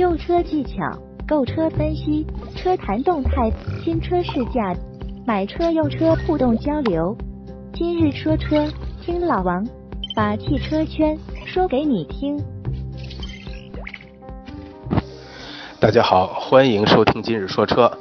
[0.00, 0.70] 用车技巧、
[1.28, 3.52] 购车分析、车坛动态、
[3.84, 4.74] 新车试驾、
[5.26, 7.14] 买车用车互动交流。
[7.74, 8.66] 今日说车，
[9.04, 9.62] 听老王
[10.16, 11.14] 把汽车圈
[11.44, 12.42] 说给你听。
[15.78, 17.92] 大家好，欢迎收听今日说车。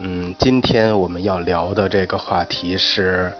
[0.00, 3.32] 嗯，今天我们要聊的这个话题是，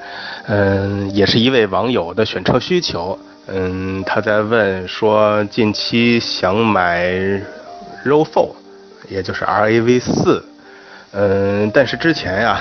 [0.47, 3.19] 嗯，也是一位网友的选车需求。
[3.49, 7.39] 嗯，他在问说，近期想买。
[8.05, 8.51] RAV4，
[9.09, 10.45] 也就是 RAV 四，
[11.13, 12.61] 嗯，但是之前呀，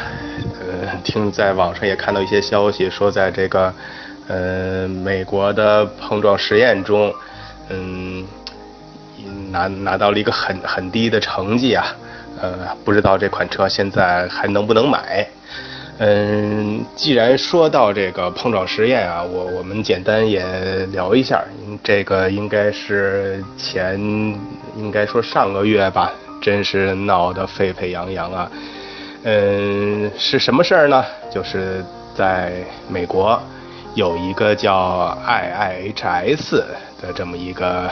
[0.59, 3.73] 呃，听在网上也看到一些消息，说在这个，
[4.27, 7.13] 呃，美国的碰撞实验中，
[7.69, 8.25] 嗯，
[9.51, 11.95] 拿拿到了一个很很低的成绩啊，
[12.41, 15.27] 呃，不知道这款车现在还能不能买。
[15.99, 20.43] 嗯，既然说到这个碰撞实验啊，我我们简单也
[20.91, 21.43] 聊一下。
[21.83, 23.99] 这个应该是前，
[24.75, 28.51] 应该说上个月吧，真是闹得沸沸扬扬啊。
[29.23, 31.03] 嗯，是什么事儿呢？
[31.31, 31.83] 就是
[32.15, 32.51] 在
[32.87, 33.41] 美国
[33.95, 36.57] 有一个叫 IIHS
[37.01, 37.89] 的这么一个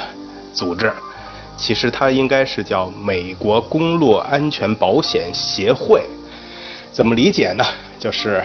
[0.54, 0.94] 组织，
[1.58, 6.04] 其实它应该是叫美国公路安全保险协会。
[6.92, 7.66] 怎么理解呢？
[8.06, 8.40] 就是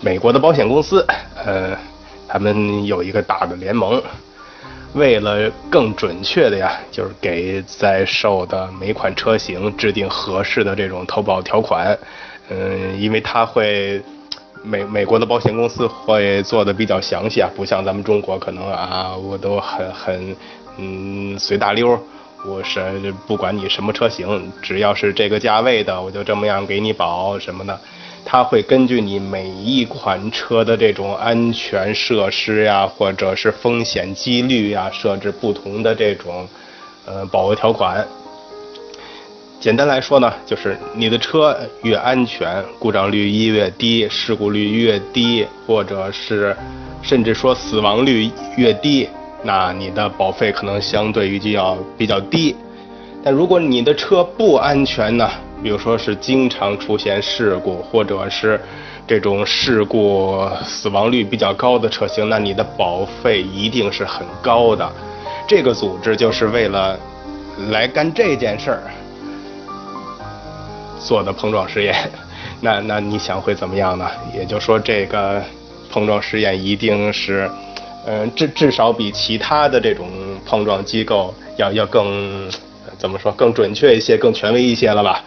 [0.00, 1.78] 美国的保险公司，呃，
[2.26, 4.02] 他们有一个大的联盟，
[4.94, 11.96] 为了更准确的呀，就是给在售的每款车型制定合适的这种投保条款，
[12.50, 14.02] 嗯，因为它会
[14.64, 20.36] 美美国的保险公司会做的比较详细啊，不像咱们中国可能啊，我都很很
[20.76, 21.96] 嗯随大溜，
[22.44, 27.78] 我是不管你什么车型，只要是这个价位的，我就这么样给你保什么的。
[28.24, 36.48] 它会根据你每一款车的这种安全设施呀，或者是风险几率呀，设置不同的这种
[37.04, 38.06] 呃保额条款。
[39.60, 46.56] 简单来说呢，就是你的车越安全，故障率越低，事故率越低，或者是
[47.02, 49.08] 甚至说死亡率越低，
[49.42, 52.56] 那你的保费可能相对于就要比较低。
[53.22, 55.30] 但如果你的车不安全呢？
[55.62, 58.60] 比如说是经常出现事故，或者是
[59.06, 64.90] 这种事故死亡率比较高的车型，那你的保费一定是很高的。
[65.46, 66.98] 这个组织就是为了
[67.70, 68.82] 来干这件事儿
[70.98, 71.94] 做的碰撞实验。
[72.60, 74.08] 那 那你想会怎么样呢？
[74.34, 75.42] 也就说这个
[75.90, 77.50] 碰撞实验一定是，
[78.06, 80.08] 嗯，至至少比其他的这种
[80.46, 82.48] 碰撞机构要要更
[82.98, 85.22] 怎么说更准确一些、更权威一些了吧？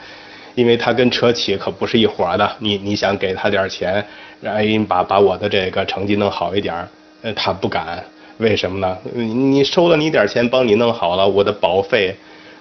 [0.56, 4.04] 因为他跟车企可不是一伙的，你你想给他点钱，
[4.42, 6.74] 让你把把我的这个成绩弄好一点，
[7.22, 8.04] 呃，他不敢，
[8.38, 8.98] 为什么呢？
[9.14, 12.16] 你收了你点钱帮你弄好了，我的保费，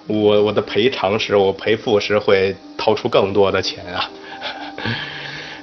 [0.07, 4.09] 我我的赔偿时，我赔付时会掏出更多的钱啊，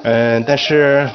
[0.03, 1.09] 嗯， 但是。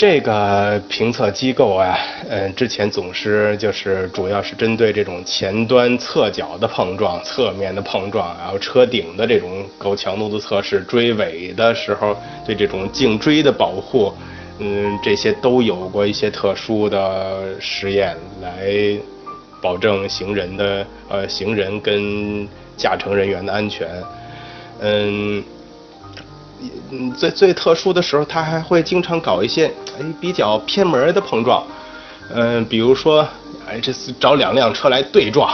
[0.00, 1.94] 这个评测机构啊，
[2.30, 12.16] 嗯，之前总是就是主要是针对这种前端侧角的碰撞、侧面的碰撞，然后车顶的这种高强度的测试、追尾的时候
[12.46, 14.10] 对这种颈椎的保护，
[14.58, 18.72] 嗯，这些都有过一些特殊的实验来
[19.60, 23.86] 保证行人的呃行人跟驾乘人员的安全，
[24.80, 25.44] 嗯。
[26.90, 29.66] 嗯，最最特殊的时候，他还会经常搞一些
[29.98, 31.64] 哎比较偏门的碰撞，
[32.34, 33.26] 嗯，比如说
[33.68, 35.50] 哎这次找两辆车来对撞，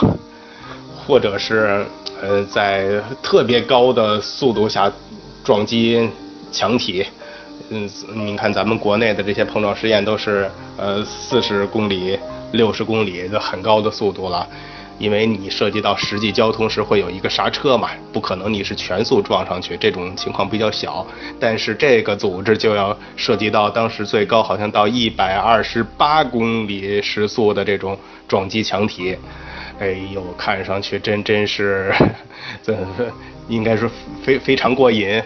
[1.06, 1.84] 或者是
[2.20, 4.90] 呃在特别高的速度下
[5.44, 6.08] 撞击
[6.50, 7.06] 墙体，
[7.68, 12.18] 嗯，您看咱们国内的这些碰撞实验都是呃四十公里、
[12.52, 14.46] 六十公里的很高的速度了。
[14.98, 21.06] 因为你涉及到实际交通时会有一个刹车嘛，不可能你是全速撞上去，这种情况比较小。
[21.38, 29.16] 但是这个组织就要涉及到当时最高好像到一百二十八公里时速的这种撞击墙体，
[29.78, 31.92] 哎呦，看上去真真是，
[32.62, 32.76] 这
[33.48, 33.88] 应该是
[34.24, 35.22] 非非常过瘾。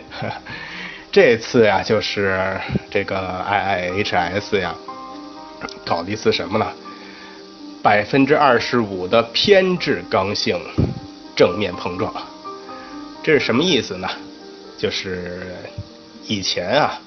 [1.12, 4.75] 这次呀，就是这个 IIHS 呀，
[5.84, 6.66] 搞了一次什么呢？
[7.82, 10.60] 百分之二十五的偏置刚性
[11.34, 12.12] 正面碰撞，
[13.22, 14.06] 这是什么意思呢？
[14.76, 15.56] 就是
[16.26, 17.00] 以前啊，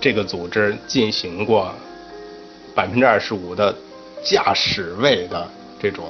[0.00, 1.74] 这个组织进行过
[2.72, 3.74] 百分之二十五的
[4.22, 5.48] 驾驶位的
[5.80, 6.04] 这种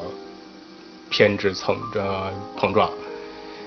[1.08, 2.91] 偏置蹭着碰撞，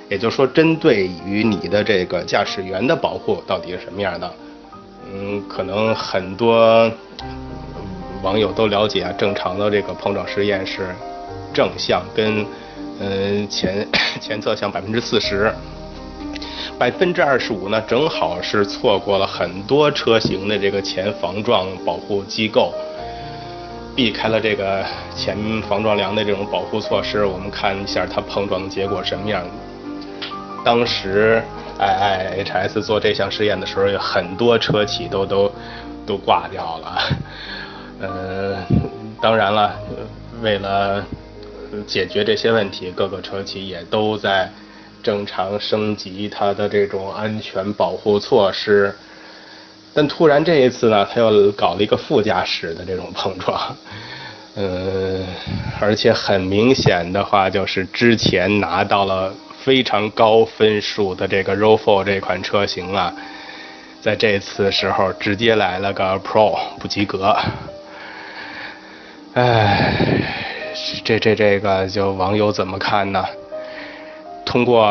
[0.10, 4.32] 也就是说，针对于你的这个驾驶员的保护到底是什么样的？
[5.12, 6.92] 嗯，可能很多。
[8.24, 10.96] 网友都了解啊，正常的这个碰撞实验是
[11.54, 12.46] 正向跟
[13.00, 13.86] 嗯，前
[14.22, 15.54] 前侧向百分之四十，
[16.80, 22.74] 百分之二十五呢，正好是错过了很多车型的这个前防撞保护机构，
[23.94, 24.86] 避开了这个
[25.16, 27.26] 前防撞梁的这种保护措施。
[27.26, 29.44] 我们看一下它碰撞的结果什么样。
[30.64, 31.44] 当时
[31.78, 35.52] IIHS 做这项实验的时候，有很多车企都都
[36.06, 37.02] 都挂掉了。
[38.04, 38.58] 呃，
[39.22, 39.80] 当然了，
[40.42, 41.02] 为了
[41.88, 44.52] 解决这些问题，各个车企也都在
[45.02, 48.94] 正常升级它的这种安全保护措施。
[49.94, 53.74] 但突然这一次呢，他又搞了一个副驾驶的这种碰撞，
[54.56, 55.26] 嗯，
[55.80, 63.14] 而且很明显的话，就是之前拿到了非常高分数的这个 RAV4 这款车型啊，
[64.02, 67.38] 在这次时候直接来了个 Pro 不及格，
[69.34, 70.30] 唉。
[71.06, 73.24] 这这这个就网友怎么看呢？
[74.46, 74.86] 通过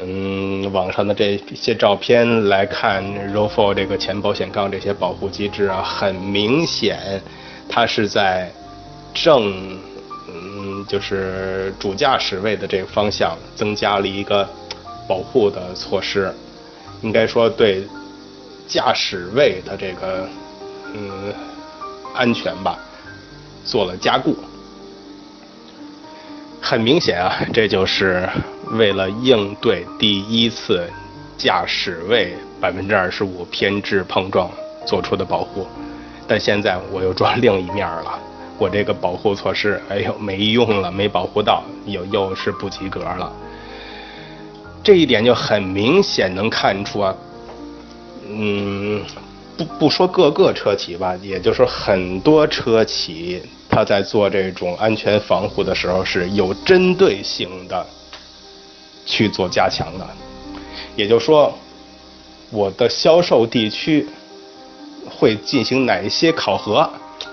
[0.00, 3.02] 嗯网上的这些照片来看
[3.32, 7.20] ，RAV4 这个前保险杠这些保护机制啊，很明显，
[7.68, 8.50] 它是在
[9.14, 9.78] 正
[10.28, 14.48] 嗯就是主驾驶位的这个方向增加了一个
[15.08, 16.32] 保护的措施，
[17.02, 17.84] 应该说对
[18.66, 20.28] 驾驶位的这个
[20.94, 21.32] 嗯
[22.14, 22.78] 安全吧
[23.64, 24.36] 做了加固。
[26.60, 28.28] 很明显啊， 这就是
[28.70, 30.88] 为了应对第一次
[31.36, 34.50] 驾驶位百分之二十五偏置碰撞
[34.86, 35.66] 做出的保护。
[36.28, 38.18] 但现在我又装另一面了，
[38.58, 43.30] 我这个保护措施，哎呦没用了，没保护到，又又是不及格了。
[44.84, 47.14] 这一点就很明显能看出啊，
[48.28, 49.02] 嗯，
[49.64, 53.42] 不不说各个车企吧，也就是很多车企。
[53.68, 57.86] 他在做这种安全防护的时候是有针对性的
[59.06, 60.06] 去做加强的，
[60.94, 61.58] 也就是说，
[62.50, 64.06] 我的销售地区
[65.08, 66.88] 会进行哪一些考核，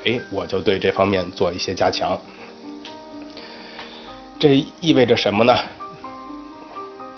[0.05, 2.17] 哎，我就对这方面做一些加强。
[4.39, 5.53] 这意味着什么呢？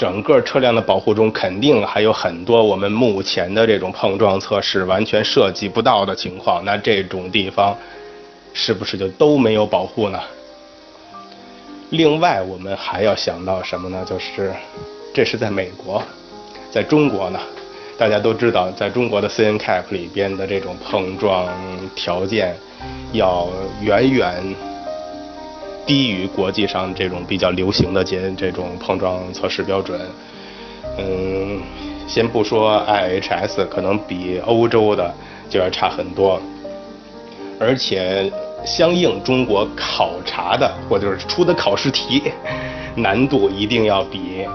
[0.01, 7.77] 整个车辆的保护中肯定还有很多我们目前的这种碰撞测试完全涉及不到的情况，那这种地方。
[8.53, 10.19] 是不是就都没有保护呢？
[11.91, 14.03] 另外，我们还要想到什么呢？
[14.09, 14.51] 就是
[15.13, 16.03] 这是在美国，
[16.71, 17.39] 在中国呢，
[17.97, 21.47] 大家都知道，在中国的 CNCAP 里边的这种碰撞
[21.95, 22.53] 条件
[23.13, 23.47] 要
[23.81, 24.55] 远远
[25.85, 29.99] 低于国际上这种比较流行的这这种碰撞测试标准。
[30.97, 31.61] 嗯，
[32.07, 35.13] 先不说 IHS，可能比欧洲的
[35.49, 36.41] 就要差很多。
[37.59, 38.31] 而且，
[38.65, 42.23] 相应中国考察的或者是出的考试题，
[42.95, 44.45] 难度一定要比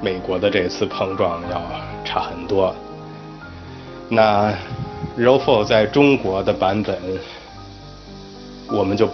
[0.00, 1.60] 美国的这次碰撞要
[2.04, 2.74] 差很多。
[4.08, 4.52] 那
[5.18, 6.96] Rofo 在中国的版本，
[8.70, 9.08] 我们就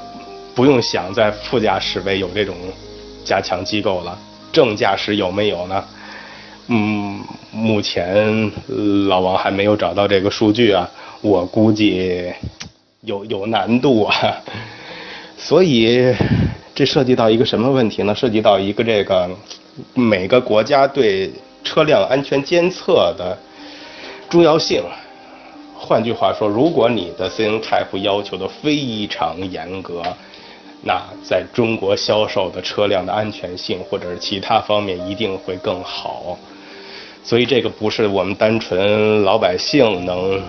[0.58, 2.52] 不用想在副驾驶位有这种
[3.24, 4.18] 加强机构了，
[4.50, 5.84] 正驾驶有没有呢？
[6.66, 7.20] 嗯，
[7.52, 8.50] 目前
[9.06, 10.90] 老王还没有找到这个数据啊，
[11.20, 12.32] 我估计。
[13.02, 14.12] 有有难度啊，
[15.36, 16.12] 所以
[16.74, 18.12] 这涉及到一个什么问题呢？
[18.12, 19.30] 涉及到一个这个
[19.94, 21.30] 每个国家对
[21.62, 23.38] 车辆安全监测的
[24.28, 24.82] 重要性。
[25.76, 30.02] 换句话说，如果你的 CNTF 要求的非常严格，
[30.82, 36.38] 那在中国销售的车辆的安全性或者是其他方面一定会更好。
[37.22, 40.40] 所以这个不是我们单纯老百姓能。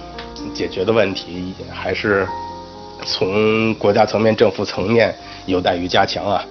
[0.54, 2.26] 解决的问题还是
[3.06, 5.14] 从国家层面、政府层面
[5.46, 6.46] 有待于加强啊。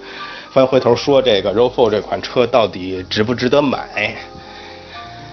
[0.51, 4.15] 翻回头说这个 ROFO 这款车到底值不值得买？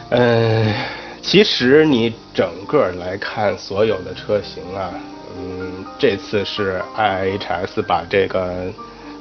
[0.09, 0.73] 嗯，
[1.27, 4.93] 其实你整个来看所有的车型啊，
[5.37, 8.73] 嗯，这次是 IHS 把这个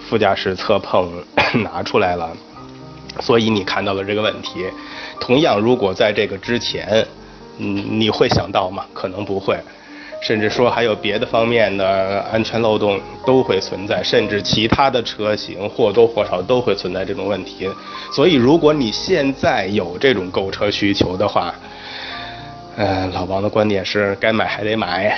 [0.07, 1.11] 副驾驶侧碰
[1.63, 2.29] 拿出来了，
[3.21, 4.67] 所以你看到了这个问题。
[5.19, 7.03] 同样，如果在这个之前，
[7.57, 8.85] 嗯，你会想到吗？
[8.93, 9.57] 可能不会，
[10.21, 17.67] 甚至说还有别的方面的安全漏洞都会存在，甚至其他的车型或多或少都会存在这种问题。
[18.13, 21.51] 所以，如果你现在有这种购车需求的话，
[22.75, 25.17] 呃，老王的观点是该买还得买。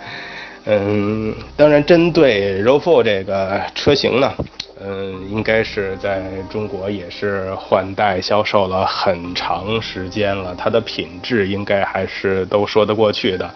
[0.64, 4.32] 嗯，当然，针对 RAV4 这个车型呢。
[4.78, 13.54] 嗯，应该是在中国也是换代销售了很长时间了，它的品质应该还是都说得过去的。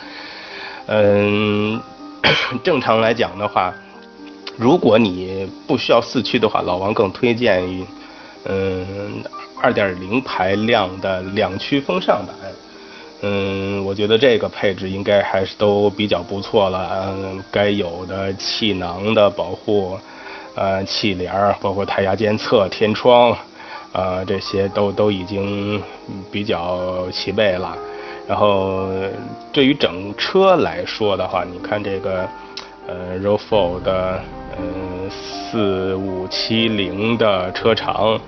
[0.86, 1.80] 嗯，
[2.62, 3.72] 正常来讲的话，
[4.56, 7.84] 如果你不需要四驱的话，老王更推荐于，
[8.44, 9.22] 嗯，
[9.60, 12.34] 二点零排量的两驱风尚版。
[13.22, 17.06] 嗯，我觉得这个配置应该还是都比较不错了。
[17.08, 19.98] 嗯，该有的气囊的保护，
[20.54, 23.36] 呃，气帘儿，包括胎压监测、天窗，
[23.92, 25.82] 啊，这些都都已经
[26.32, 27.76] 比较齐备了。
[28.26, 28.88] 然后，
[29.52, 32.26] 对于整车来说的话，你看这个，
[32.86, 34.22] 呃，RAV4 的，
[34.56, 38.18] 嗯，四五七零的车长，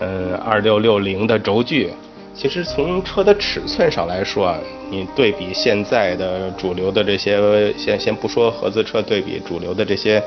[0.00, 1.92] 嗯，二六六零的轴距。
[2.34, 4.58] 其实从车的尺寸上来说啊，
[4.90, 10.22] 你对比现在的主流的这些，先先不说合资车，对比主流的这些，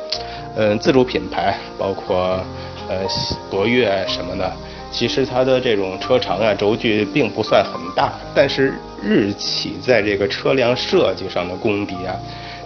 [0.56, 2.40] 嗯，自主品牌，包括
[2.88, 3.06] 呃
[3.50, 4.50] 博越什么的，
[4.92, 12.16] 其实它的这种车长啊、轴距并不算很大，但是日企在这个车辆设计上的功底啊，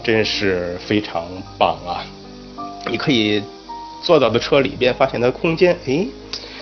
[0.04, 1.26] 真是非常
[1.58, 2.06] 棒啊！
[2.92, 3.42] 你可以
[4.04, 6.06] 坐到的车里边，发现它空间，哎，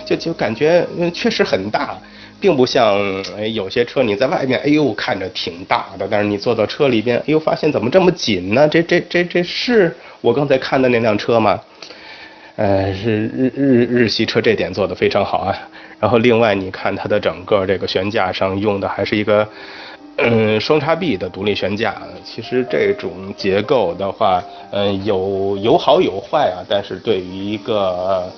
[0.06, 1.98] 就就感觉确实很大。
[2.40, 2.98] 并不像
[3.36, 8.68] 哎，有些车你在外面，哎呦看着挺大的，但是你坐到车里边，哎呦发现怎么这么紧呢？
[8.68, 11.60] 这这这这是我刚才看的那辆车吗？
[12.56, 15.56] 呃，日日日日系车这点做的非常好啊。
[16.00, 19.46] 然后另外你看它的整个这个悬架上用的还是一个
[20.16, 21.94] 嗯双叉臂的独立悬架。
[22.24, 24.42] 其实这种结构的话，
[24.72, 26.62] 嗯有有好有坏啊。
[26.68, 28.28] 但是对于一个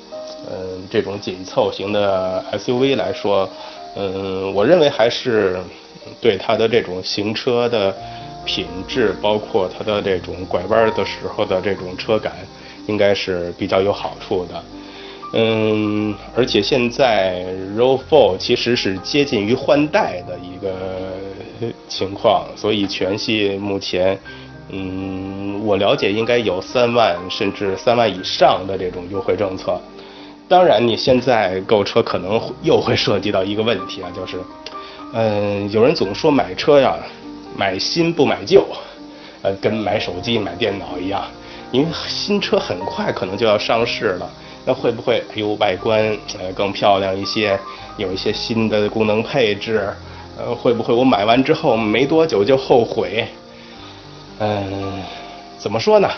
[0.51, 3.49] 嗯这种紧凑型的 SUV 来说，
[3.97, 5.59] 嗯，我认为还是
[6.21, 7.95] 对它的这种行车的
[8.45, 12.33] 品质，包括它的这种拐弯的时候的这种车感，
[12.87, 14.65] 应该是比较有好处的。
[15.33, 17.45] 嗯，而且现在
[17.77, 20.71] RAV4 其实是接近于换代的一个
[21.89, 24.19] 情况，所以全系目前，
[24.71, 29.81] 嗯，我了解应该有三万甚至三万以上的这种优惠政策。
[30.51, 34.37] 当然，你现在购车可能又会涉及到一个问题啊，就是，
[35.13, 36.97] 嗯，有人总说买车呀，
[37.57, 38.67] 买新不买旧，
[39.43, 41.23] 呃，跟买手机、买电脑一样，
[41.71, 44.29] 因为新车很快可能就要上市了，
[44.67, 46.05] 那会不会哎呦外观
[46.41, 47.57] 呃更漂亮一些，
[47.97, 49.89] 有一些新的功能配置，
[50.37, 53.25] 呃，会不会我买完之后没多久就后悔？
[54.41, 55.01] 嗯，
[55.59, 56.11] 怎么说呢？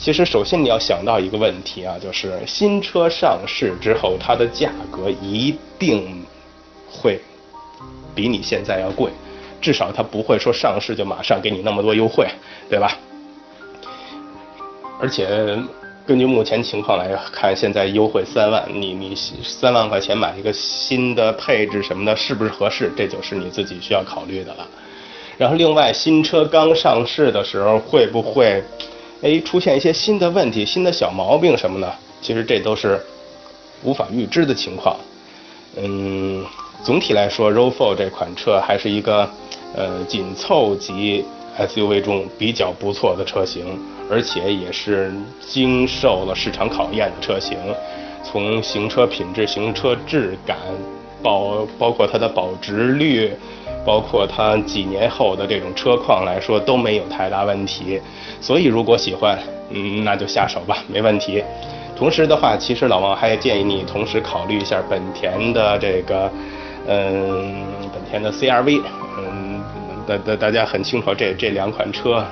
[0.00, 6.24] 其实，首先你要想到一个问题啊，就是新车上市之后，它的价格一定
[6.90, 7.20] 会
[8.14, 9.10] 比你现在要贵，
[9.60, 12.26] 至少它不会说上市就马上给你那么多优惠，
[12.70, 12.96] 对吧？
[14.98, 15.28] 而且
[16.06, 22.90] 根据目前情况来看，现在优惠三万，你你三万块钱买一个新的配置什么的，是不是合适？
[22.96, 24.66] 这就是你自己需要考虑的了。
[25.36, 28.64] 然后，另外，新车刚上市的时候会不会？
[29.22, 32.98] 哎，出现一些新的问题、新的小毛病什么的，其实这都是
[33.82, 34.96] 无法预知的情况。
[35.76, 36.44] 嗯，
[36.82, 39.28] 总体来说 r o v 4这款车还是一个
[39.76, 41.24] 呃紧凑级
[41.58, 43.78] SUV 中比较不错的车型，
[44.10, 45.12] 而且也是
[45.46, 47.58] 经受了市场考验的车型。
[48.24, 50.56] 从行车品质、行车质感，
[51.22, 53.30] 包包括它的保值率。
[53.84, 58.00] 包括它几年后的这种车况来说都没有太大问题，
[58.40, 59.38] 所以如果喜欢，
[59.70, 61.42] 嗯，那就下手吧，没问题。
[61.96, 66.30] 同时的话，其实老王还建议你同时考虑一下本田的这个，
[66.86, 68.82] 嗯，本田的 CRV，
[69.18, 69.62] 嗯，
[70.06, 72.24] 大大大家很清楚，这这两款车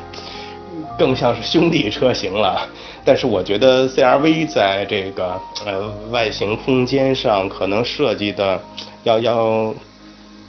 [0.98, 2.66] 更像是兄弟车型了。
[3.04, 8.60] 但是我觉得 CRV 在这个呃外形空间上可能设计的
[9.04, 9.74] 要要。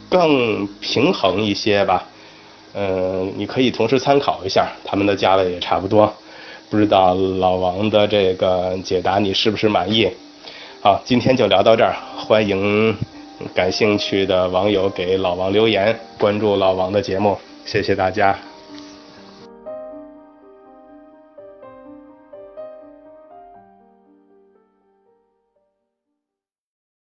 [0.10, 2.04] 更平衡一些吧，
[2.74, 6.12] 嗯，你可以同时参考一下，他们的价位也差不多，
[6.70, 10.10] 不知道老王的这个解答你是不是满意？
[10.82, 12.96] 好，今天就聊到这儿，欢迎
[13.54, 18.49] 感兴趣的网友给老王留言，关注老王的节目，谢谢大家。